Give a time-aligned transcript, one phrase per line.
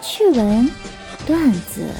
[0.00, 0.70] 趣闻、
[1.26, 1.92] 段子、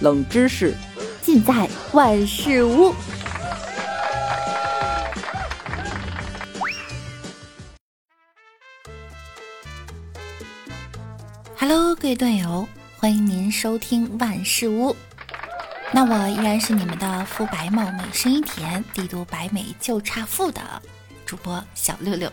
[0.00, 0.74] 冷知识，
[1.20, 2.94] 尽在万事屋。
[11.58, 12.66] Hello，各位段友，
[12.98, 14.96] 欢迎您收听万事屋。
[15.92, 20.60] 那我依然是你们的肤白貌美、声音甜、帝都白美就差富的
[21.26, 22.32] 主播小六六。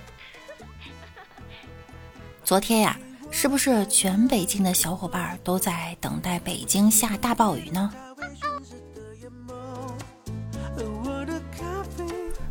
[2.46, 2.98] 昨天呀。
[3.36, 7.92] 是不是全北京的小伙伴都在等待北京下大暴雨呢？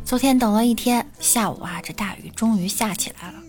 [0.03, 3.39] 昨天等了一天，下午啊，这大雨终于下起来了。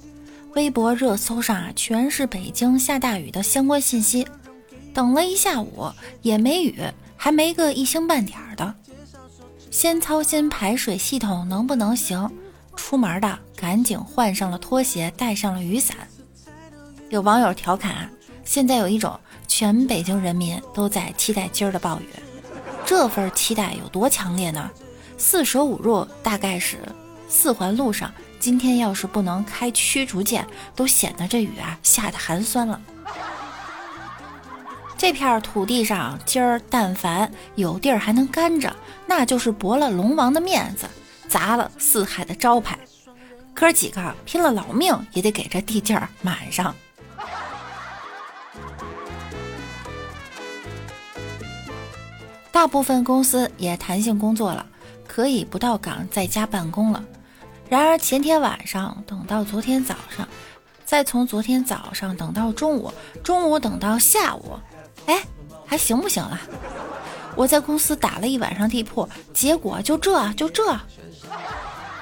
[0.54, 4.26] 微博热搜上啊，全是北京下大雨的相关信息。
[4.94, 5.90] 等了一下午
[6.22, 6.80] 也没雨，
[7.16, 8.74] 还没个一星半点的。
[9.72, 12.30] 先操心排水系统能不能行，
[12.76, 15.96] 出门的赶紧换上了拖鞋，带上了雨伞。
[17.14, 18.10] 有网友调侃啊
[18.42, 22.08] ：“现在有一种全北京人民都在期待今儿的暴雨，
[22.84, 24.68] 这份期待有多强烈呢？
[25.16, 26.78] 四舍五入，大概是
[27.28, 32.80] 四环路上今天要是不能开驱逐舰，都显得这雨啊下的寒酸了。
[34.98, 38.74] 这片土地上今儿但凡有地儿还能干着，
[39.06, 40.88] 那就是驳了龙王的面子，
[41.28, 42.76] 砸了四海的招牌。
[43.54, 46.74] 哥几个拼了老命也得给这地界儿满上。”
[52.54, 54.64] 大部分公司也弹性工作了，
[55.08, 57.04] 可以不到岗在家办公了。
[57.68, 60.28] 然而前天晚上等到昨天早上，
[60.84, 62.94] 再从昨天早上等到中午，
[63.24, 64.56] 中午等到下午，
[65.06, 65.20] 哎，
[65.66, 66.40] 还行不行了？
[67.34, 70.78] 我在公司打了一晚上地铺，结果就这就这，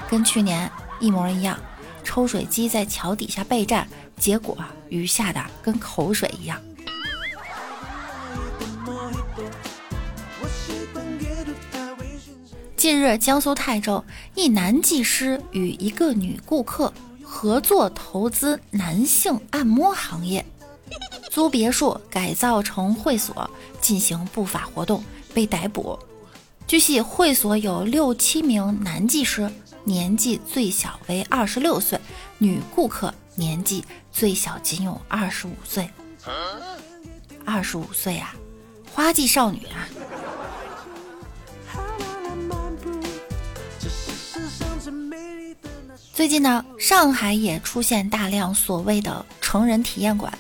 [0.07, 1.59] 跟去年一模一样。
[2.05, 4.59] 抽水机在桥底下备战，结果
[4.91, 6.61] 雨下的跟口水一样。
[12.83, 14.05] 近日，江苏泰州
[14.35, 20.45] 一男技师与一个女顾客合作投资男性按摩行业，
[21.31, 23.49] 租别墅改造成会所
[23.81, 25.97] 进行不法活动，被逮捕。
[26.67, 29.49] 据悉，会所有六七名男技师，
[29.85, 32.01] 年纪最小为二十六岁，
[32.39, 35.89] 女顾客年纪最小仅有二十五岁。
[37.45, 38.35] 二十五岁啊，
[38.93, 39.87] 花季少女啊！
[46.15, 50.31] 最近呢，上海也出现大量所谓的成人体验馆。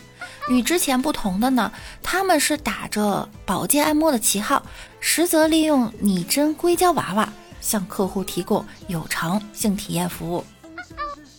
[0.50, 1.72] 与之前不同的呢，
[2.02, 4.62] 他们是打着保健按摩的旗号，
[5.00, 10.44] 实则利用拟真硅胶娃娃向客户提供有偿性体验服务，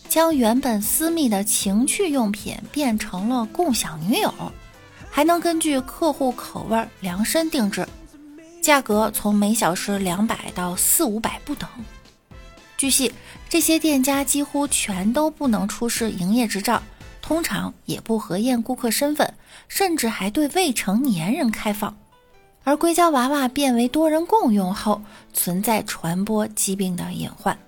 [0.08, 4.34] 将原本私密的情趣用品变成了共享女友，
[5.10, 7.86] 还能根据客户口味量身定制，
[8.60, 11.68] 价格从每小时两百到四五百不等。
[12.84, 13.14] 据悉，
[13.48, 16.82] 这些店家几乎全都不能出示营业执照，
[17.22, 19.32] 通常也不核验顾客身份，
[19.68, 21.96] 甚至还对未成年人开放。
[22.62, 25.00] 而硅胶娃娃变为多人共用后，
[25.32, 27.58] 存在传播疾病的隐患。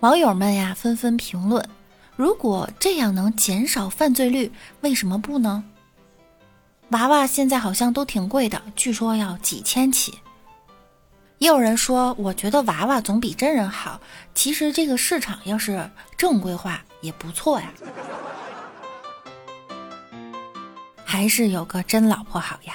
[0.00, 1.64] 网友们呀，纷纷评论：
[2.16, 4.50] 如果这样能减少犯罪率，
[4.80, 5.62] 为什么不呢？
[6.88, 10.18] 娃娃现在好像都挺贵的，据说要几千起。
[11.42, 14.00] 也有人说，我觉得娃娃总比真人好。
[14.32, 17.72] 其实这个市场要是正规化也不错呀，
[21.04, 22.74] 还是有个真老婆好呀。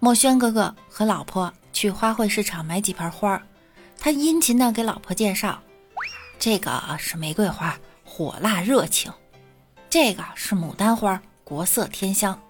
[0.00, 3.40] 墨轩哥哥和老婆去花卉市场买几盆花，
[3.96, 5.62] 他殷勤的给老婆介绍：
[6.36, 9.12] 这个是玫瑰花，火辣热情；
[9.88, 12.42] 这个是牡丹花，国色天香。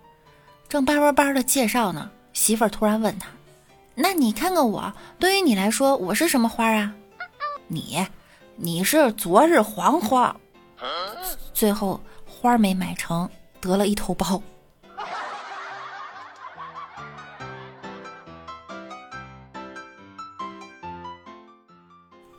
[0.70, 3.28] 正叭叭叭的介绍呢，媳妇儿突然问他。
[4.00, 6.94] 那你看看我，对于你来说，我是什么花啊？
[7.66, 8.06] 你，
[8.54, 10.36] 你是昨日黄花。
[11.52, 13.28] 最后花没买成，
[13.60, 14.40] 得了一头包。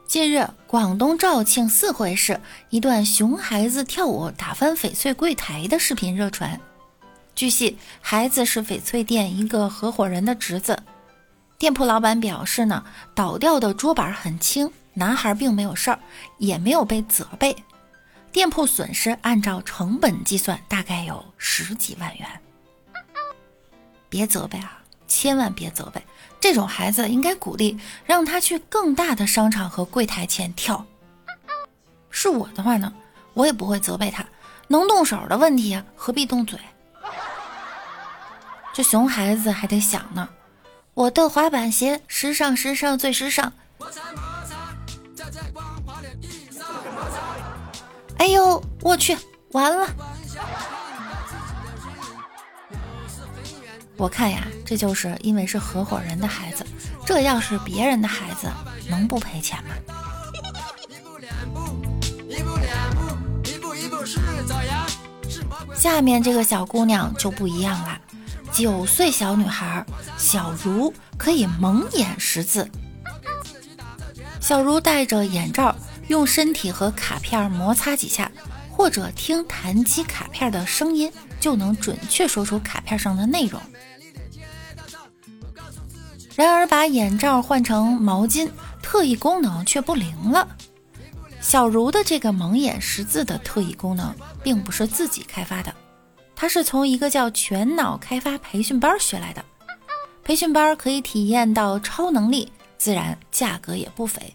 [0.08, 2.40] 近日，广东肇庆四惠市
[2.70, 6.58] 一段熊孩子跳舞打翻翡翠柜台的视频热传。
[7.36, 10.82] 据悉，孩子是翡翠店一个合伙人的侄子。
[11.60, 16.00] 店铺老板表示呢，倒掉的桌板很轻，男孩并没有事儿，
[16.38, 17.54] 也没有被责备。
[18.32, 22.26] 店铺损失按照成本计算，大概有十几万元。
[24.08, 26.02] 别责备啊，千万别责备！
[26.40, 30.86] 这种孩子应该鼓励，让他去更大的商场和柜台前跳。
[32.10, 32.94] 是我的话呢，
[33.34, 34.26] 我也不会责备他，
[34.70, 36.58] 能动手的问题何必动嘴？
[38.72, 40.30] 这熊孩子还得想呢，
[41.00, 43.54] 我的滑板鞋时尚时尚最时尚。
[48.18, 49.18] 哎呦，我去，
[49.54, 49.88] 完了！
[53.96, 56.66] 我看呀，这就是因为是合伙人的孩子，
[57.06, 58.52] 这要是别人的孩子，
[58.90, 59.76] 能不赔钱吗？
[65.74, 67.98] 下面这个小姑娘就不一样了，
[68.60, 69.86] 九岁小女孩
[70.18, 72.70] 小茹可以蒙眼识字。
[74.42, 75.74] 小茹戴着眼罩，
[76.10, 78.30] 用身体和卡片摩擦几下，
[78.70, 81.10] 或者听弹击卡片的声音，
[81.40, 83.62] 就能准确说出卡片上的内容。
[86.36, 88.52] 然而，把眼罩换成毛巾，
[88.82, 90.46] 特异功能却不灵了。
[91.40, 94.14] 小茹的这个蒙眼识字的特异功能，
[94.44, 95.74] 并不是自己开发的，
[96.40, 99.44] 他是从一个叫全脑开发培训班学来的。
[100.24, 104.34] 培训班可以体验到超能力，自然价格也不菲。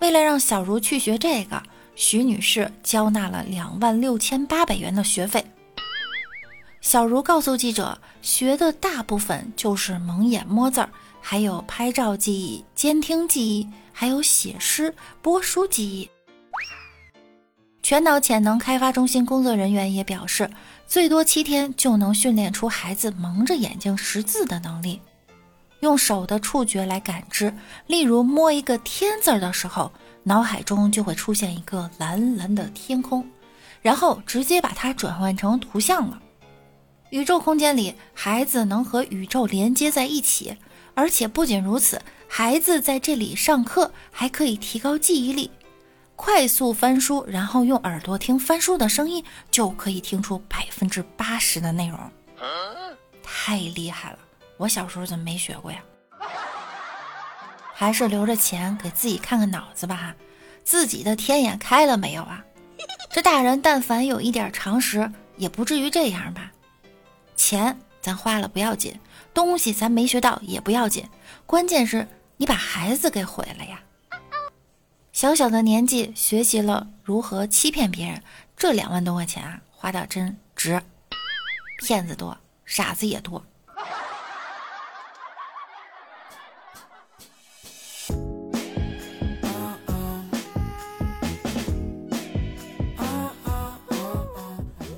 [0.00, 1.62] 为了让小茹去学这个，
[1.94, 5.46] 徐女士交纳了两万六千八百元的学费。
[6.80, 10.90] 小茹告诉记者，学的大部分就是蒙眼摸字儿，
[11.20, 14.92] 还有拍照记忆、监听记忆，还有写诗、
[15.22, 16.10] 播书记忆。
[17.84, 20.48] 全脑潜能开发中心工作人员也表示，
[20.92, 25.00] 最多七天就能训练出孩子蒙着眼睛识字的能力。
[25.80, 27.54] 用手的触觉来感知，
[27.86, 29.90] 例如摸一个“天”字的时候，
[30.24, 33.26] 脑海中就会出现一个蓝蓝的天空，
[33.80, 36.20] 然后直接把它转换成图像了。
[37.08, 40.58] 宇宙空间里，孩子能和宇宙连接在一起，
[40.92, 45.50] 而且不仅如此，孩子在这里上课还可以提高记忆力。
[46.24, 51.98] 快速翻书，然后用耳朵听翻书的声音，就可以听出百分之八十的内容，
[53.24, 54.18] 太厉害了！
[54.56, 55.80] 我小时候怎么没学过呀？
[57.74, 60.14] 还是留着钱给自己看看脑子吧，
[60.62, 62.40] 自己的天眼开了没有啊？
[63.10, 66.52] 这大人但凡有一点常识，也不至于这样吧？
[67.34, 68.96] 钱咱花了不要紧，
[69.34, 71.04] 东西咱没学到也不要紧，
[71.46, 73.80] 关键是你把孩子给毁了呀！
[75.22, 78.20] 小小的年纪学习了如何欺骗别人，
[78.56, 80.82] 这两万多块钱啊，花的真值。
[81.78, 83.40] 骗子多，傻子也多。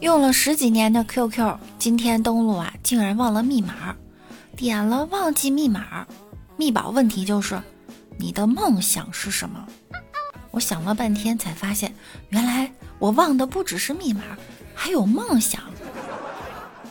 [0.00, 3.94] 用了十几年的 QQ，今天登录啊，竟然忘了密码，
[4.56, 6.06] 点了忘记密码，
[6.56, 7.60] 密保问题就是
[8.18, 9.68] 你的梦想是什么？
[10.54, 11.92] 我想了半天，才发现
[12.28, 12.70] 原来
[13.00, 14.22] 我忘的不只是密码，
[14.72, 15.60] 还有梦想。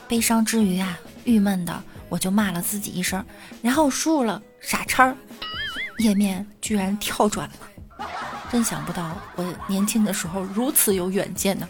[0.06, 3.24] 悲伤之余啊，郁闷的我就骂了自己一声，
[3.62, 5.15] 然后输入了傻叉，
[6.00, 8.06] 页面居然跳转了。
[8.51, 11.66] 真想不到我年轻的时候如此有远见呢。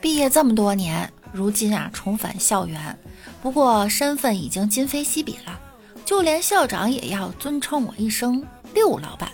[0.00, 2.98] 毕业这么多年，如今啊重返校园。
[3.42, 5.58] 不过身份已经今非昔比了，
[6.04, 8.44] 就连校长也要尊称我一声
[8.74, 9.30] 六老板。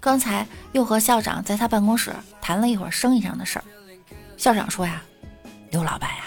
[0.00, 3.64] 刚才又和校长在他办公室谈了一会儿生意上的事儿，
[4.36, 5.02] 校长说呀
[5.70, 6.24] ：“刘老板呀，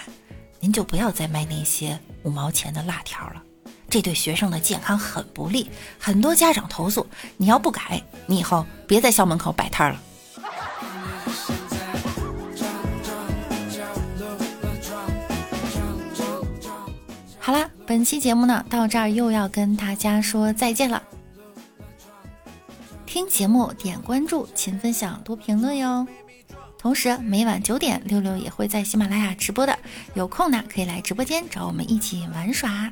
[0.59, 3.41] 您就不要再卖那些五毛钱的辣条了，
[3.89, 7.05] 这对学生的健康很不利，很多家长投诉。
[7.35, 10.01] 你要不改，你以后别在校门口摆摊了。”
[17.95, 21.01] 本期节目呢到这儿又要跟大家说再见了。
[23.05, 26.05] 听节目点关注，勤分享，多评论哟。
[26.77, 29.79] 同时每晚九点，六六也会在喜马拉雅直播的，
[30.13, 32.91] 有空呢可以来直播间找我们一起玩耍。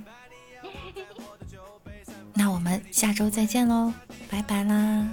[2.33, 3.91] 那我们下周再见喽，
[4.29, 5.09] 拜拜啦。